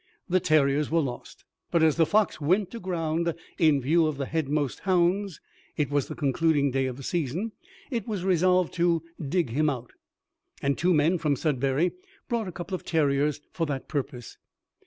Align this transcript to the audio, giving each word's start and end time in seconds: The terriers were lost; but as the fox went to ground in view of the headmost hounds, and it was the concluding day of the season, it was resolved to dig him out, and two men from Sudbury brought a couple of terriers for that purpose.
The 0.27 0.39
terriers 0.39 0.89
were 0.89 0.99
lost; 0.99 1.45
but 1.69 1.83
as 1.83 1.95
the 1.95 2.07
fox 2.07 2.41
went 2.41 2.71
to 2.71 2.79
ground 2.79 3.35
in 3.59 3.79
view 3.79 4.07
of 4.07 4.17
the 4.17 4.25
headmost 4.25 4.79
hounds, 4.79 5.39
and 5.77 5.85
it 5.85 5.93
was 5.93 6.07
the 6.07 6.15
concluding 6.15 6.71
day 6.71 6.87
of 6.87 6.97
the 6.97 7.03
season, 7.03 7.51
it 7.91 8.07
was 8.07 8.25
resolved 8.25 8.73
to 8.73 9.03
dig 9.23 9.51
him 9.51 9.69
out, 9.69 9.91
and 10.59 10.75
two 10.75 10.95
men 10.95 11.19
from 11.19 11.35
Sudbury 11.35 11.91
brought 12.27 12.47
a 12.47 12.51
couple 12.51 12.73
of 12.73 12.83
terriers 12.83 13.41
for 13.51 13.67
that 13.67 13.87
purpose. 13.87 14.39